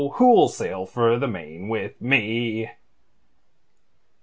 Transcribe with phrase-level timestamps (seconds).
[0.13, 2.71] Who'll sail for the Main with me?"